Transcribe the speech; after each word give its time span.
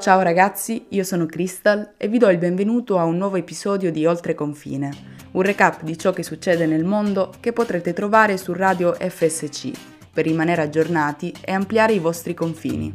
Ciao 0.00 0.22
ragazzi, 0.22 0.86
io 0.88 1.04
sono 1.04 1.26
Crystal 1.26 1.92
e 1.98 2.08
vi 2.08 2.16
do 2.16 2.30
il 2.30 2.38
benvenuto 2.38 2.96
a 2.96 3.04
un 3.04 3.18
nuovo 3.18 3.36
episodio 3.36 3.92
di 3.92 4.06
Oltre 4.06 4.34
Confine, 4.34 4.90
un 5.32 5.42
recap 5.42 5.82
di 5.82 5.98
ciò 5.98 6.10
che 6.10 6.22
succede 6.22 6.64
nel 6.64 6.86
mondo 6.86 7.30
che 7.38 7.52
potrete 7.52 7.92
trovare 7.92 8.38
su 8.38 8.54
Radio 8.54 8.94
FSC 8.94 9.70
per 10.10 10.24
rimanere 10.24 10.62
aggiornati 10.62 11.34
e 11.38 11.52
ampliare 11.52 11.92
i 11.92 11.98
vostri 11.98 12.32
confini. 12.32 12.90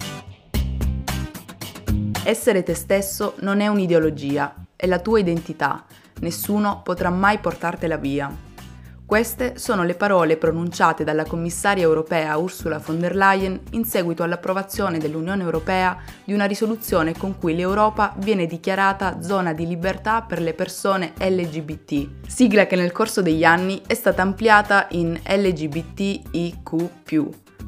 Essere 2.23 2.63
te 2.63 2.73
stesso 2.73 3.35
non 3.41 3.59
è 3.59 3.67
un'ideologia, 3.67 4.66
è 4.76 4.88
la 4.88 4.98
tua 4.98 5.20
identità. 5.20 5.85
Nessuno 6.22 6.81
potrà 6.84 7.12
mai 7.12 7.38
portartela 7.38 7.98
via. 7.98 8.45
Queste 9.05 9.59
sono 9.59 9.84
le 9.84 9.94
parole 9.94 10.36
pronunciate 10.36 11.04
dalla 11.04 11.26
commissaria 11.26 11.84
europea 11.84 12.36
Ursula 12.38 12.80
von 12.80 12.98
der 12.98 13.16
Leyen 13.16 13.59
in 13.72 13.86
seguito 13.86 14.23
all'approvazione 14.23 14.98
dell'Unione 14.98 15.44
Europea 15.44 15.96
di 16.23 16.34
una 16.34 16.46
risoluzione 16.46 17.16
con 17.16 17.38
cui 17.38 17.55
l'Europa 17.55 18.16
viene 18.18 18.48
dichiarata 18.48 19.22
zona 19.22 19.54
di 19.54 19.68
libertà 19.68 20.23
per 20.23 20.41
le 20.41 20.55
persone 20.55 21.13
LGBT, 21.20 22.26
sigla 22.26 22.66
che 22.66 22.76
nel 22.76 22.91
corso 22.91 23.22
degli 23.22 23.44
anni 23.44 23.80
è 23.86 23.94
stata 23.94 24.23
ampliata 24.23 24.88
in 24.91 25.16
LGBTIQ 25.24 26.74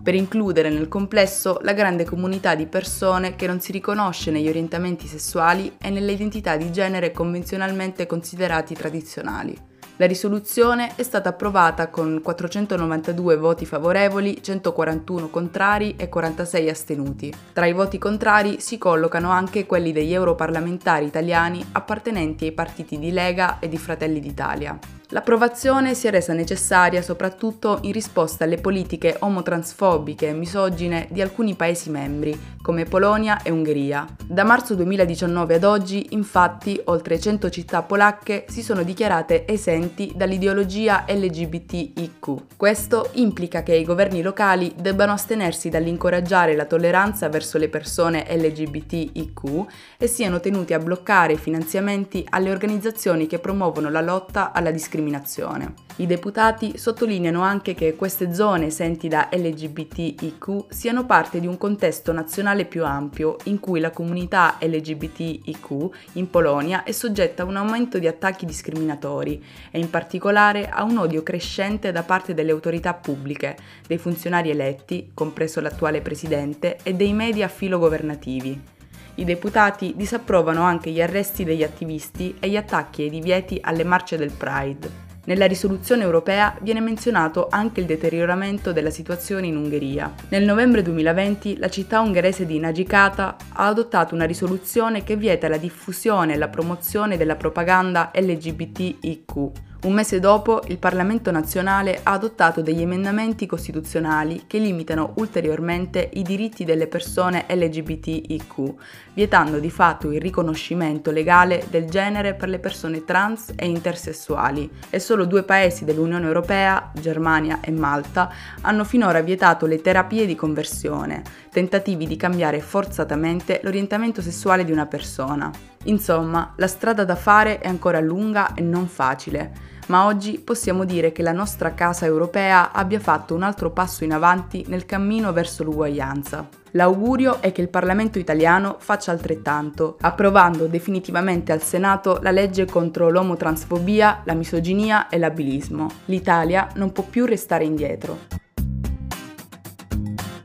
per 0.02 0.16
includere 0.16 0.70
nel 0.70 0.88
complesso 0.88 1.60
la 1.62 1.74
grande 1.74 2.04
comunità 2.04 2.56
di 2.56 2.66
persone 2.66 3.36
che 3.36 3.46
non 3.46 3.60
si 3.60 3.72
riconosce 3.72 4.32
negli 4.32 4.50
orientamenti 4.50 5.06
sessuali 5.06 5.76
e 5.80 5.92
nelle 5.92 6.14
identità 6.14 6.58
di 6.58 6.72
genere 6.72 7.12
convenzionalmente 7.12 8.08
considerati 8.08 8.74
tradizionali. 8.74 9.67
La 10.00 10.06
risoluzione 10.06 10.92
è 10.96 11.02
stata 11.02 11.30
approvata 11.30 11.90
con 11.90 12.22
492 12.22 13.36
voti 13.38 13.66
favorevoli, 13.66 14.44
141 14.44 15.30
contrari 15.30 15.96
e 15.98 16.08
46 16.08 16.70
astenuti. 16.70 17.34
Tra 17.52 17.66
i 17.66 17.74
voti 17.74 17.98
contrari 17.98 18.60
si 18.60 18.78
collocano 18.78 19.32
anche 19.32 19.66
quelli 19.66 19.92
degli 19.92 20.14
europarlamentari 20.14 21.06
italiani 21.06 21.66
appartenenti 21.72 22.46
ai 22.46 22.52
partiti 22.52 23.00
di 23.00 23.10
Lega 23.10 23.58
e 23.60 23.70
di 23.70 23.78
Fratelli 23.80 24.20
d'Italia. 24.20 24.97
L'approvazione 25.12 25.94
si 25.94 26.08
è 26.08 26.12
resa 26.12 26.34
necessaria 26.34 27.02
soprattutto 27.02 27.80
in 27.84 27.94
risposta 27.94 28.44
alle 28.44 28.58
politiche 28.58 29.16
omotransfobiche 29.18 30.28
e 30.28 30.34
misogine 30.34 31.08
di 31.10 31.22
alcuni 31.22 31.56
Paesi 31.56 31.90
membri, 31.90 32.38
come 32.62 32.84
Polonia 32.84 33.42
e 33.42 33.50
Ungheria. 33.50 34.06
Da 34.26 34.44
marzo 34.44 34.76
2019 34.76 35.56
ad 35.56 35.64
oggi, 35.64 36.08
infatti, 36.10 36.82
oltre 36.86 37.22
100 37.22 37.50
città 37.50 37.84
polacche 37.84 38.48
si 38.50 38.62
sono 38.62 38.84
dichiarate 38.84 39.48
esenti 39.48 40.12
dall'ideologia 40.14 41.06
LGBTIQ. 41.08 42.58
Questo 42.58 43.12
implica 43.14 43.64
che 43.64 43.76
i 43.76 43.86
governi 43.86 44.22
locali 44.22 44.74
debbano 44.78 45.14
astenersi 45.14 45.70
dall'incoraggiare 45.70 46.54
la 46.54 46.66
tolleranza 46.66 47.30
verso 47.30 47.58
le 47.58 47.70
persone 47.70 48.26
LGBTIQ 48.30 49.66
e 49.98 50.08
siano 50.08 50.42
tenuti 50.42 50.74
a 50.74 50.80
bloccare 50.80 51.34
i 51.34 51.38
finanziamenti 51.38 52.26
alle 52.30 52.52
organizzazioni 52.52 53.26
che 53.26 53.40
promuovono 53.40 53.90
la 53.90 54.02
lotta 54.02 54.52
alla 54.52 54.70
discriminazione 54.70 54.96
discriminazione. 54.98 55.74
I 55.98 56.06
deputati 56.06 56.78
sottolineano 56.78 57.42
anche 57.42 57.74
che 57.74 57.96
queste 57.96 58.34
zone 58.34 58.68
esenti 58.68 59.08
da 59.08 59.30
LGBTIQ 59.32 60.66
siano 60.70 61.06
parte 61.06 61.40
di 61.40 61.48
un 61.48 61.58
contesto 61.58 62.12
nazionale 62.12 62.66
più 62.66 62.84
ampio 62.84 63.38
in 63.46 63.60
cui 63.60 63.80
la 63.80 63.92
comunità 63.92 64.58
LGBTIQ 64.60 65.90
in 66.14 66.30
Polonia 66.30 66.84
è 66.84 66.92
soggetta 66.92 67.44
a 67.44 67.46
un 67.46 67.56
aumento 67.56 68.00
di 68.00 68.08
attacchi 68.08 68.46
discriminatori 68.46 69.44
e 69.72 69.80
in 69.80 69.90
particolare 69.90 70.70
a 70.70 70.84
un 70.84 70.98
odio 70.98 71.24
crescente 71.24 71.92
da 71.92 72.04
parte 72.04 72.34
delle 72.34 72.52
autorità 72.52 72.94
pubbliche, 72.94 73.58
dei 73.88 73.98
funzionari 73.98 74.50
eletti, 74.50 75.12
compreso 75.14 75.62
l'attuale 75.62 76.02
presidente, 76.02 76.78
e 76.84 76.94
dei 76.94 77.14
media 77.14 77.48
filogovernativi. 77.48 78.76
I 79.20 79.26
deputati 79.26 79.94
disapprovano 79.96 80.62
anche 80.62 80.92
gli 80.92 81.02
arresti 81.02 81.44
degli 81.44 81.64
attivisti 81.64 82.36
e 82.40 82.50
gli 82.50 82.56
attacchi 82.56 83.02
e 83.02 83.06
i 83.06 83.10
divieti 83.10 83.58
alle 83.60 83.84
marce 83.84 84.16
del 84.16 84.32
Pride. 84.32 85.06
Nella 85.26 85.48
risoluzione 85.48 86.04
europea 86.04 86.56
viene 86.62 86.82
menzionato 86.82 87.48
anche 87.50 87.80
il 87.80 87.88
deterioramento 87.88 88.72
della 88.72 88.92
situazione 88.92 89.48
in 89.48 89.58
Ungheria. 89.58 90.14
Nel 90.30 90.46
novembre 90.46 90.84
2020 90.84 91.58
la 91.58 91.68
città 91.68 92.00
ungherese 92.00 92.46
di 92.46 92.60
Nagykata 92.60 93.36
ha 93.54 93.66
adottato 93.66 94.14
una 94.14 94.26
risoluzione 94.26 95.04
che 95.04 95.16
vieta 95.16 95.50
la 95.50 95.58
diffusione 95.58 96.36
e 96.36 96.38
la 96.38 96.50
promozione 96.50 97.18
della 97.18 97.36
propaganda 97.36 98.12
LGBTIQ 98.14 99.52
un 99.88 99.94
mese 99.94 100.20
dopo 100.20 100.62
il 100.68 100.80
Parlamento 100.80 101.32
nazionale 101.32 102.02
ha 102.04 102.12
adottato 102.12 102.62
degli 102.62 102.82
emendamenti 102.82 103.46
costituzionali 103.46 104.44
che 104.46 104.58
limitano 104.58 105.14
ulteriormente 105.16 106.10
i 106.16 106.24
diritti 106.24 106.66
delle 106.66 106.88
persone 106.88 107.46
LGBTIQ, 107.48 108.74
vietando 109.14 109.60
di 109.60 109.70
fatto 109.70 110.12
il 110.12 110.20
riconoscimento 110.20 111.10
legale 111.10 111.66
del 111.70 111.86
genere 111.86 112.34
per 112.36 112.50
le 112.50 112.60
persone 112.60 113.06
trans 113.06 113.54
e 113.56 113.66
intersessuali. 113.66 114.70
E 114.90 115.00
solo 115.00 115.24
due 115.24 115.44
paesi 115.44 115.86
dell'Unione 115.86 116.26
Europea, 116.26 116.92
Germania 117.00 117.62
e 117.62 117.72
Malta, 117.72 118.30
hanno 118.62 118.84
finora 118.84 119.22
vietato 119.22 119.66
le 119.66 119.80
terapie 119.80 120.26
di 120.26 120.36
conversione, 120.36 121.24
tentativi 121.50 122.06
di 122.06 122.18
cambiare 122.18 122.60
forzatamente 122.60 123.62
l'orientamento 123.64 124.22
sessuale 124.22 124.66
di 124.66 124.74
una 124.74 124.86
persona. 124.86 125.50
Insomma, 125.86 126.52
la 126.58 126.68
strada 126.68 127.06
da 127.06 127.16
fare 127.16 127.60
è 127.60 127.70
ancora 127.70 128.02
lunga 128.02 128.54
e 128.54 128.60
non 128.62 128.88
facile 128.88 129.76
ma 129.88 130.06
oggi 130.06 130.40
possiamo 130.40 130.86
dire 130.86 131.12
che 131.12 131.22
la 131.22 131.32
nostra 131.32 131.74
casa 131.74 132.06
europea 132.06 132.72
abbia 132.72 133.00
fatto 133.00 133.36
un 133.36 133.44
altro 133.44 133.72
passo 133.72 134.04
in 134.04 134.14
avanti 134.14 134.66
nel 134.68 134.86
cammino 134.86 135.34
verso 135.34 135.64
l'uguaglianza. 135.64 136.48
L'augurio 136.72 137.42
è 137.42 137.52
che 137.52 137.62
il 137.62 137.70
Parlamento 137.70 138.20
italiano 138.20 138.76
faccia 138.80 139.12
altrettanto, 139.12 139.98
approvando 140.02 140.68
definitivamente 140.68 141.52
al 141.52 141.62
Senato 141.62 142.20
la 142.22 142.32
legge 142.32 142.66
contro 142.66 143.10
l'omotransfobia, 143.10 144.22
la 144.26 144.34
misoginia 144.34 145.08
e 145.10 145.18
l'abilismo. 145.18 145.90
L'Italia 146.06 146.68
non 146.76 146.92
può 146.92 147.04
più 147.04 147.26
restare 147.26 147.64
indietro. 147.64 148.46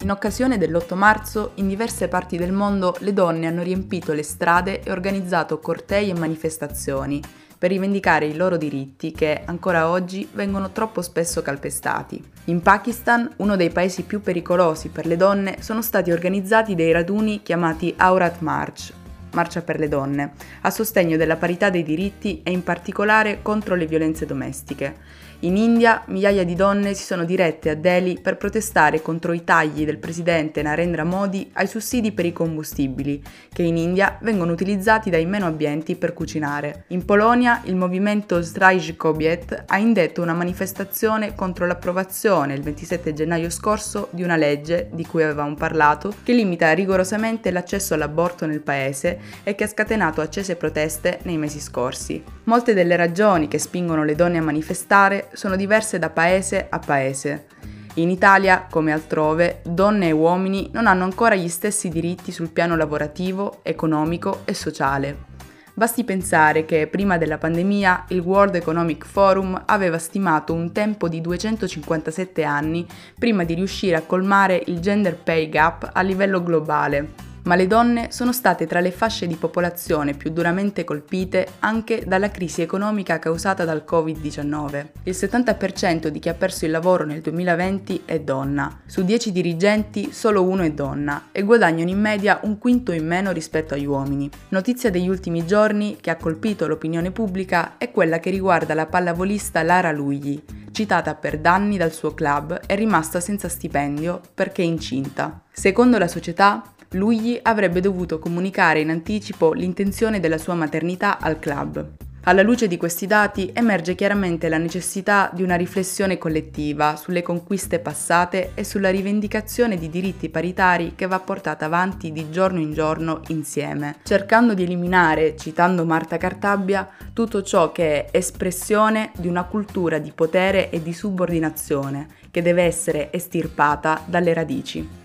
In 0.03 0.11
occasione 0.11 0.59
dell'8 0.59 0.97
marzo, 0.97 1.53
in 1.57 1.69
diverse 1.69 2.09
parti 2.09 2.37
del 2.37 2.51
mondo 2.51 2.97
le 3.01 3.13
donne 3.13 3.47
hanno 3.47 3.63
riempito 3.63 4.13
le 4.13 4.25
strade 4.25 4.83
e 4.83 4.91
organizzato 4.91 5.61
cortei 5.61 6.11
e 6.11 6.19
manifestazioni 6.19 7.21
per 7.63 7.71
rivendicare 7.71 8.27
i 8.27 8.35
loro 8.35 8.57
diritti 8.57 9.13
che 9.13 9.43
ancora 9.45 9.89
oggi 9.89 10.29
vengono 10.33 10.73
troppo 10.73 11.01
spesso 11.01 11.43
calpestati. 11.43 12.21
In 12.47 12.61
Pakistan, 12.61 13.35
uno 13.37 13.55
dei 13.55 13.71
paesi 13.71 14.03
più 14.03 14.21
pericolosi 14.21 14.89
per 14.89 15.07
le 15.07 15.17
donne, 15.17 15.59
sono 15.61 15.81
stati 15.81 16.11
organizzati 16.11 16.75
dei 16.75 16.91
raduni 16.91 17.41
chiamati 17.45 17.95
Aurat 17.97 18.41
March, 18.41 18.93
Marcia 19.35 19.63
per 19.63 19.79
le 19.79 19.87
donne, 19.87 20.33
a 20.63 20.71
sostegno 20.71 21.17
della 21.17 21.37
parità 21.37 21.71
dei 21.71 21.85
diritti 21.85 22.41
e 22.43 22.51
in 22.51 22.65
particolare 22.65 23.43
contro 23.43 23.77
le 23.77 23.87
violenze 23.87 24.27
domestiche. 24.27 24.97
In 25.45 25.57
India 25.57 26.05
migliaia 26.07 26.45
di 26.45 26.55
donne 26.55 26.95
si 26.95 27.03
sono 27.03 27.25
dirette 27.25 27.71
a 27.71 27.75
Delhi 27.75 28.17
per 28.23 28.37
protestare 28.37 29.03
contro 29.03 29.33
i 29.33 29.43
tagli 29.43 29.85
del 29.85 29.99
presidente 29.99 30.63
Narendra 30.63 31.03
Modi 31.03 31.51
ai 31.55 31.67
sussidi 31.67 32.13
per 32.13 32.27
i 32.27 32.33
combustibili, 32.33 33.21
che 33.53 33.65
in 33.65 33.77
India 33.77 34.19
vengono 34.21 34.53
utilizzati 34.53 35.11
dai 35.11 35.27
meno 35.27 35.47
abbienti 35.47 35.97
per 35.97 36.13
cucinare. 36.13 36.85
In 36.89 37.05
Polonia 37.05 37.61
il 37.65 37.75
movimento 37.75 38.41
Strajk 38.41 38.95
Kobiet 38.97 39.65
ha 39.67 39.79
indetto 39.79 40.23
una 40.23 40.33
manifestazione 40.33 41.35
contro 41.35 41.67
l'approvazione 41.67 42.55
il 42.55 42.63
27 42.63 43.13
gennaio 43.13 43.51
scorso 43.51 44.11
di 44.13 44.23
una 44.23 44.37
legge, 44.37 44.91
di 44.93 45.05
cui 45.05 45.25
avevamo 45.25 45.57
parlato, 45.57 46.15
che 46.23 46.35
limita 46.35 46.71
rigorosamente 46.71 47.51
l'accesso 47.51 47.95
all'aborto 47.95 48.47
nel 48.47 48.61
paese 48.61 49.19
e 49.43 49.57
che 49.57 49.65
ha 49.65 49.69
scatenato 49.69 50.21
accese 50.21 50.55
proteste 50.55 51.19
nei 51.23 51.37
mesi 51.37 51.59
scorsi. 51.59 52.23
Molte 52.45 52.75
delle 52.75 52.95
ragioni 52.95 53.49
che 53.49 53.59
spingono 53.59 54.05
le 54.05 54.15
donne 54.15 54.39
a 54.39 54.43
manifestare 54.43 55.31
sono 55.35 55.57
diverse 55.57 55.99
da 55.99 56.11
paese 56.11 56.67
a 56.69 56.79
paese. 56.79 57.47
In 57.95 58.11
Italia, 58.11 58.67
come 58.71 58.93
altrove, 58.93 59.61
donne 59.65 60.09
e 60.09 60.13
uomini 60.13 60.71
non 60.73 60.87
hanno 60.87 61.05
ancora 61.05 61.35
gli 61.35 61.49
stessi 61.49 61.91
diritti 61.91 62.33
sul 62.33 62.51
piano 62.51 62.75
lavorativo, 62.77 63.61
economico 63.63 64.41
e 64.45 64.55
sociale. 64.55 65.31
Basti 65.75 66.05
pensare 66.05 66.65
che 66.65 66.87
prima 66.87 67.17
della 67.17 67.39
pandemia 67.39 68.05
il 68.09 68.21
World 68.21 68.55
Economic 68.55 69.07
Forum 69.07 69.63
aveva 69.67 69.99
stimato 69.99 70.53
un 70.53 70.71
tempo 70.73 71.09
di 71.09 71.21
257 71.21 72.43
anni 72.45 72.87
prima 73.19 73.45
di 73.45 73.55
riuscire 73.55 73.97
a 73.97 74.03
colmare 74.03 74.63
il 74.67 74.81
gender 74.81 75.17
pay 75.17 75.49
gap 75.49 75.89
a 75.93 76.01
livello 76.03 76.43
globale, 76.43 77.32
ma 77.45 77.55
le 77.55 77.67
donne 77.67 78.09
sono 78.11 78.33
state 78.33 78.67
tra 78.67 78.81
le 78.81 78.91
fasce 78.91 79.27
di 79.27 79.37
popolazione 79.37 80.15
più 80.15 80.31
duramente 80.31 80.85
colpite 80.85 81.47
anche 81.61 82.05
dalla 82.07 82.31
crisi 82.31 82.63
economica 82.63 83.19
causata 83.19 83.65
dal 83.65 83.85
Covid-19. 83.89 84.87
Il 85.05 85.15
70% 85.15 86.09
di 86.09 86.19
chi 86.19 86.29
ha 86.29 86.35
perso 86.35 86.65
il 86.65 86.71
lavoro 86.71 87.05
nel 87.05 87.21
2020 87.21 88.03
è 88.05 88.21
donna. 88.21 88.81
Su 88.87 89.05
10 89.05 89.33
dirigenti 89.33 90.13
solo 90.13 90.45
uno 90.45 90.63
è 90.63 90.73
donna 90.73 91.29
e 91.33 91.43
guadagnano 91.43 91.91
in 91.91 92.01
media 92.01 92.41
un 92.43 92.59
quinto 92.59 92.93
in 92.93 93.07
meno 93.07 93.33
rispetto 93.33 93.75
agli 93.75 93.87
uomini. 93.87 94.31
Notizia 94.49 94.91
degli 94.91 95.09
ultimi 95.09 95.47
giorni 95.47 95.97
che 96.01 96.11
ha 96.11 96.17
colpito 96.17 96.67
l'opinione 96.67 97.11
pubblica 97.11 97.77
è 97.79 97.91
quella 97.91 98.21
che 98.21 98.31
riguarda 98.31 98.75
la 98.75 98.87
pallavolista 98.87 99.63
Lara 99.63 99.91
Lugli, 99.91 100.43
citata 100.73 101.15
per 101.15 101.39
danni 101.39 101.77
dal 101.77 101.93
suo 101.93 102.15
club, 102.15 102.61
è 102.67 102.75
rimasta 102.75 103.21
senza 103.21 103.49
stipendio 103.49 104.21
perché 104.35 104.63
incinta. 104.63 105.43
Secondo 105.51 105.99
la 105.99 106.09
società, 106.09 106.63
Lugli 106.93 107.39
avrebbe 107.43 107.81
dovuto 107.81 108.19
comunicare 108.19 108.81
in 108.81 108.91
anticipo 108.91 109.53
l'intenzione 109.53 110.21
della 110.21 110.39
sua 110.39 110.55
maternità 110.55 111.19
al 111.19 111.39
club. 111.39 111.91
Alla 112.25 112.43
luce 112.43 112.69
di 112.69 112.77
questi 112.77 113.09
dati 113.09 113.51
emerge 113.53 113.97
chiaramente 113.97 114.49
la 114.49 114.59
necessità 114.59 115.29
di 115.33 115.43
una 115.43 115.57
riflessione 115.57 116.19
collettiva 116.19 116.95
sulle 116.95 117.21
conquiste 117.21 117.81
passate 117.81 118.53
e 118.55 118.63
sulla 118.63 118.91
rivendicazione 118.91 119.77
di 119.77 119.89
diritti 119.89 120.29
paritari 120.29 120.93
che 120.95 121.09
va 121.09 121.19
portata 121.19 121.65
avanti 121.65 122.13
di 122.13 122.31
giorno 122.31 122.61
in 122.61 122.73
giorno 122.75 123.23
insieme, 123.29 123.97
cercando 124.05 124.55
di 124.55 124.63
eliminare, 124.63 125.35
citando 125.37 125.85
Marta 125.85 126.17
Cartabbia, 126.17 126.89
tutto 127.13 127.43
ciò 127.43 127.73
che 127.73 128.05
è 128.05 128.17
espressione 128.17 129.11
di 129.17 129.27
una 129.27 129.43
cultura 129.43 129.99
di 129.99 130.13
potere 130.15 130.71
e 130.71 130.81
di 130.81 130.93
subordinazione 130.93 132.07
che 132.31 132.41
deve 132.41 132.63
essere 132.63 133.13
estirpata 133.13 134.01
dalle 134.07 134.33
radici. 134.33 135.02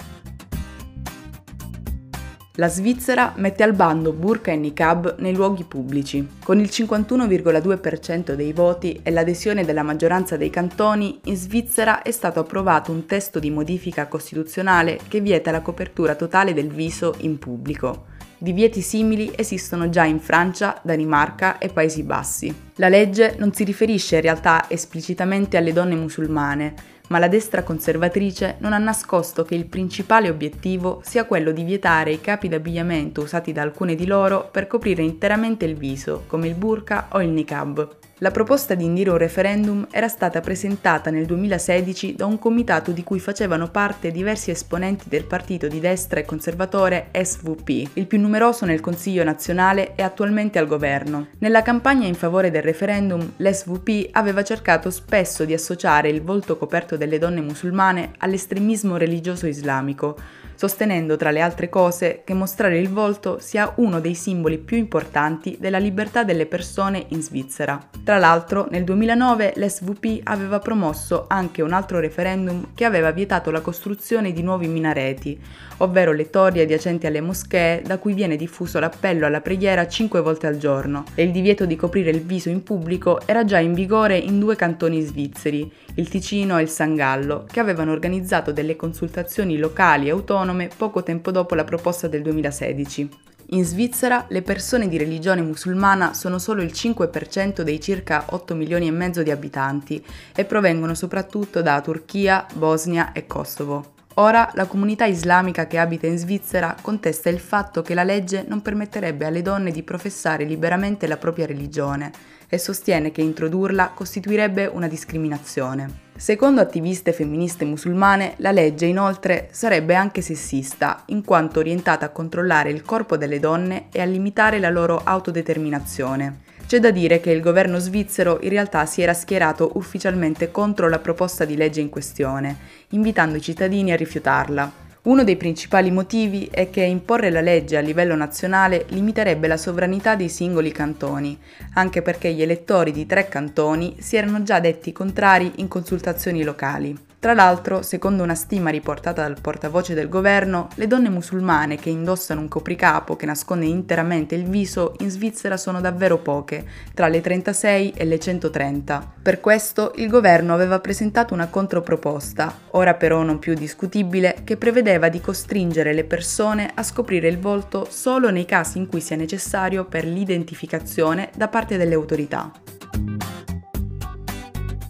La 2.59 2.69
Svizzera 2.69 3.33
mette 3.35 3.61
al 3.61 3.73
bando 3.73 4.11
burka 4.13 4.51
e 4.51 4.55
niqab 4.55 5.17
nei 5.19 5.35
luoghi 5.35 5.63
pubblici. 5.63 6.27
Con 6.43 6.59
il 6.59 6.69
51,2% 6.71 8.33
dei 8.33 8.51
voti 8.51 8.99
e 9.03 9.11
l'adesione 9.11 9.63
della 9.63 9.83
maggioranza 9.83 10.37
dei 10.37 10.49
cantoni, 10.49 11.19
in 11.25 11.35
Svizzera 11.35 12.01
è 12.01 12.09
stato 12.09 12.39
approvato 12.39 12.91
un 12.91 13.05
testo 13.05 13.37
di 13.37 13.51
modifica 13.51 14.07
costituzionale 14.07 14.99
che 15.07 15.21
vieta 15.21 15.51
la 15.51 15.61
copertura 15.61 16.15
totale 16.15 16.55
del 16.55 16.69
viso 16.69 17.13
in 17.19 17.37
pubblico. 17.37 18.05
Divieti 18.39 18.81
simili 18.81 19.31
esistono 19.35 19.89
già 19.89 20.05
in 20.05 20.19
Francia, 20.19 20.79
Danimarca 20.83 21.59
e 21.59 21.69
Paesi 21.69 22.01
Bassi. 22.01 22.55
La 22.75 22.89
legge 22.89 23.35
non 23.37 23.53
si 23.53 23.63
riferisce 23.63 24.15
in 24.15 24.21
realtà 24.21 24.65
esplicitamente 24.67 25.57
alle 25.57 25.73
donne 25.73 25.95
musulmane, 25.95 26.73
ma 27.07 27.19
la 27.19 27.27
destra 27.27 27.63
conservatrice 27.63 28.55
non 28.59 28.73
ha 28.73 28.77
nascosto 28.77 29.43
che 29.43 29.55
il 29.55 29.65
principale 29.65 30.29
obiettivo 30.29 31.01
sia 31.03 31.25
quello 31.25 31.51
di 31.51 31.63
vietare 31.63 32.11
i 32.11 32.21
capi 32.21 32.47
d'abbigliamento 32.47 33.21
usati 33.21 33.51
da 33.51 33.61
alcune 33.61 33.95
di 33.95 34.05
loro 34.05 34.47
per 34.51 34.67
coprire 34.67 35.03
interamente 35.03 35.65
il 35.65 35.75
viso, 35.75 36.23
come 36.27 36.47
il 36.47 36.55
burqa 36.55 37.07
o 37.11 37.21
il 37.21 37.29
niqab. 37.29 37.95
La 38.21 38.31
proposta 38.31 38.73
di 38.73 38.83
indire 38.83 39.11
un 39.11 39.17
referendum 39.17 39.85
era 39.91 40.07
stata 40.07 40.39
presentata 40.39 41.11
nel 41.11 41.27
2016 41.27 42.15
da 42.15 42.25
un 42.25 42.39
comitato 42.39 42.91
di 42.91 43.03
cui 43.03 43.19
facevano 43.19 43.69
parte 43.69 44.09
diversi 44.09 44.49
esponenti 44.49 45.07
del 45.07 45.25
partito 45.25 45.67
di 45.67 45.79
destra 45.79 46.19
e 46.19 46.25
conservatore 46.25 47.09
SVP, 47.11 47.91
il 47.93 48.07
più 48.07 48.19
numeroso 48.19 48.65
nel 48.65 48.79
Consiglio 48.79 49.23
nazionale 49.23 49.93
e 49.93 50.01
attualmente 50.01 50.57
al 50.57 50.65
governo. 50.65 51.27
Nella 51.37 51.61
campagna 51.61 52.07
in 52.07 52.15
favore 52.15 52.49
del 52.49 52.63
referendum, 52.63 53.33
l'SVP 53.37 54.09
aveva 54.13 54.43
cercato 54.43 54.89
spesso 54.89 55.45
di 55.45 55.53
associare 55.53 56.09
il 56.09 56.23
volto 56.23 56.57
coperto 56.57 56.97
delle 56.97 57.19
donne 57.19 57.41
musulmane 57.41 58.13
all'estremismo 58.17 58.97
religioso 58.97 59.45
islamico, 59.45 60.17
sostenendo 60.57 61.17
tra 61.17 61.29
le 61.29 61.39
altre 61.39 61.69
cose 61.69 62.23
che 62.25 62.33
mostrare 62.33 62.79
il 62.79 62.89
volto 62.89 63.37
sia 63.39 63.73
uno 63.75 63.99
dei 63.99 64.15
simboli 64.15 64.57
più 64.57 64.75
importanti 64.75 65.55
della 65.59 65.77
libertà 65.77 66.23
delle 66.23 66.47
persone 66.47 67.05
in 67.09 67.21
Svizzera. 67.21 67.79
Tra 68.03 68.17
l'altro, 68.17 68.67
nel 68.71 68.83
2009 68.83 69.53
l'SVP 69.55 70.21
aveva 70.23 70.57
promosso 70.57 71.25
anche 71.27 71.61
un 71.61 71.73
altro 71.73 71.99
referendum 71.99 72.69
che 72.73 72.85
aveva 72.85 73.11
vietato 73.11 73.51
la 73.51 73.61
costruzione 73.61 74.33
di 74.33 74.41
nuovi 74.41 74.67
minareti, 74.67 75.39
ovvero 75.77 76.11
le 76.11 76.31
torri 76.31 76.61
adiacenti 76.61 77.05
alle 77.05 77.21
moschee 77.21 77.83
da 77.83 77.99
cui 77.99 78.13
viene 78.13 78.35
diffuso 78.35 78.79
l'appello 78.79 79.27
alla 79.27 79.41
preghiera 79.41 79.87
cinque 79.87 80.21
volte 80.21 80.47
al 80.47 80.57
giorno, 80.57 81.03
e 81.13 81.21
il 81.21 81.31
divieto 81.31 81.67
di 81.67 81.75
coprire 81.75 82.09
il 82.09 82.21
viso 82.21 82.49
in 82.49 82.63
pubblico 82.63 83.21
era 83.27 83.45
già 83.45 83.59
in 83.59 83.73
vigore 83.73 84.17
in 84.17 84.39
due 84.39 84.55
cantoni 84.55 85.01
svizzeri, 85.01 85.71
il 85.95 86.09
Ticino 86.09 86.57
e 86.57 86.63
il 86.63 86.69
San 86.69 86.95
Gallo, 86.95 87.45
che 87.51 87.59
avevano 87.59 87.91
organizzato 87.91 88.51
delle 88.51 88.75
consultazioni 88.75 89.57
locali 89.57 90.07
e 90.07 90.11
autonome 90.47 90.69
poco 90.75 91.03
tempo 91.03 91.31
dopo 91.31 91.55
la 91.55 91.63
proposta 91.63 92.07
del 92.07 92.21
2016. 92.21 93.09
In 93.51 93.63
Svizzera 93.63 94.25
le 94.29 94.41
persone 94.41 94.87
di 94.87 94.97
religione 94.97 95.41
musulmana 95.41 96.13
sono 96.13 96.37
solo 96.37 96.61
il 96.61 96.71
5% 96.73 97.61
dei 97.61 97.79
circa 97.79 98.25
8 98.29 98.55
milioni 98.55 98.87
e 98.87 98.91
mezzo 98.91 99.23
di 99.23 99.31
abitanti 99.31 100.03
e 100.35 100.45
provengono 100.45 100.93
soprattutto 100.93 101.61
da 101.61 101.79
Turchia, 101.81 102.45
Bosnia 102.53 103.11
e 103.13 103.25
Kosovo. 103.25 103.93
Ora 104.15 104.49
la 104.55 104.65
comunità 104.65 105.05
islamica 105.05 105.67
che 105.67 105.77
abita 105.77 106.07
in 106.07 106.17
Svizzera 106.17 106.75
contesta 106.81 107.29
il 107.29 107.39
fatto 107.39 107.81
che 107.81 107.93
la 107.93 108.03
legge 108.03 108.43
non 108.47 108.61
permetterebbe 108.61 109.25
alle 109.25 109.43
donne 109.43 109.71
di 109.71 109.83
professare 109.83 110.43
liberamente 110.43 111.07
la 111.07 111.17
propria 111.17 111.45
religione 111.45 112.11
e 112.49 112.57
sostiene 112.57 113.11
che 113.11 113.21
introdurla 113.21 113.91
costituirebbe 113.93 114.65
una 114.65 114.87
discriminazione. 114.87 116.06
Secondo 116.17 116.61
attiviste 116.61 117.13
femministe 117.13 117.63
musulmane, 117.63 118.33
la 118.37 118.51
legge 118.51 118.87
inoltre 118.87 119.49
sarebbe 119.51 119.93
anche 119.93 120.21
sessista, 120.21 121.03
in 121.05 121.23
quanto 121.23 121.59
orientata 121.59 122.07
a 122.07 122.09
controllare 122.09 122.71
il 122.71 122.81
corpo 122.81 123.17
delle 123.17 123.39
donne 123.39 123.85
e 123.91 124.01
a 124.01 124.05
limitare 124.05 124.57
la 124.57 124.71
loro 124.71 124.99
autodeterminazione. 125.03 126.39
C'è 126.65 126.79
da 126.79 126.89
dire 126.89 127.19
che 127.19 127.29
il 127.29 127.39
governo 127.39 127.77
svizzero 127.77 128.39
in 128.41 128.49
realtà 128.49 128.87
si 128.87 129.03
era 129.03 129.13
schierato 129.13 129.73
ufficialmente 129.75 130.49
contro 130.49 130.89
la 130.89 130.99
proposta 130.99 131.45
di 131.45 131.55
legge 131.55 131.81
in 131.81 131.89
questione, 131.89 132.57
invitando 132.89 133.37
i 133.37 133.41
cittadini 133.41 133.91
a 133.91 133.95
rifiutarla. 133.95 134.86
Uno 135.07 135.23
dei 135.23 135.37
principali 135.37 135.89
motivi 135.89 136.49
è 136.51 136.69
che 136.69 136.83
imporre 136.83 137.29
la 137.29 137.39
legge 137.39 137.77
a 137.77 137.79
livello 137.79 138.13
nazionale 138.13 138.87
limiterebbe 138.89 139.47
la 139.47 139.55
sovranità 139.55 140.15
dei 140.15 140.27
singoli 140.27 140.69
cantoni, 140.73 141.39
anche 141.75 142.01
perché 142.01 142.33
gli 142.33 142.41
elettori 142.41 142.91
di 142.91 143.05
tre 143.05 143.29
cantoni 143.29 143.95
si 143.99 144.17
erano 144.17 144.43
già 144.43 144.59
detti 144.59 144.91
contrari 144.91 145.53
in 145.55 145.69
consultazioni 145.69 146.43
locali. 146.43 147.06
Tra 147.19 147.33
l'altro, 147.33 147.81
secondo 147.81 148.21
una 148.21 148.35
stima 148.35 148.69
riportata 148.69 149.23
dal 149.23 149.41
portavoce 149.41 149.95
del 149.95 150.07
governo, 150.07 150.67
le 150.75 150.85
donne 150.85 151.09
musulmane 151.09 151.75
che 151.75 151.89
indossano 151.89 152.41
un 152.41 152.47
copricapo 152.47 153.15
che 153.15 153.25
nasconde 153.25 153.65
interamente 153.65 154.35
il 154.35 154.43
viso 154.43 154.93
in 154.99 155.09
Svizzera 155.09 155.57
sono 155.57 155.81
davvero 155.81 156.19
poche, 156.19 156.63
tra 156.93 157.07
le 157.07 157.19
36 157.19 157.93
e 157.95 158.05
le 158.05 158.19
130. 158.19 159.13
Per 159.19 159.39
questo 159.39 159.93
il 159.95 160.09
governo 160.09 160.53
aveva 160.53 160.79
presentato 160.79 161.33
una 161.33 161.47
controproposta, 161.47 162.55
ora 162.71 162.93
però 162.93 163.23
non 163.23 163.39
più 163.39 163.55
discutibile, 163.55 164.41
che 164.43 164.55
prevedeva 164.55 165.09
di 165.09 165.19
costringere 165.19 165.93
le 165.93 166.03
persone 166.03 166.69
a 166.71 166.83
scoprire 166.83 167.27
il 167.27 167.39
volto 167.39 167.87
solo 167.89 168.29
nei 168.29 168.45
casi 168.45 168.77
in 168.77 168.85
cui 168.85 169.01
sia 169.01 169.15
necessario 169.15 169.85
per 169.85 170.05
l'identificazione 170.05 171.31
da 171.35 171.47
parte 171.47 171.77
delle 171.77 171.95
autorità. 171.95 172.51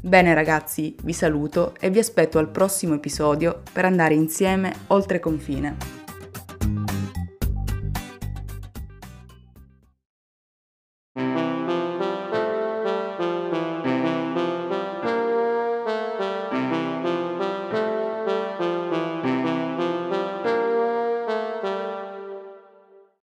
Bene 0.08 0.34
ragazzi, 0.34 0.96
vi 1.04 1.12
saluto 1.12 1.76
e 1.82 1.90
vi 1.90 2.00
aspetto 2.00 2.38
al 2.38 2.48
prossimo 2.48 2.94
episodio 2.94 3.62
per 3.74 3.84
andare 3.84 4.14
insieme 4.14 4.74
oltre 4.88 5.20
confine. 5.20 5.97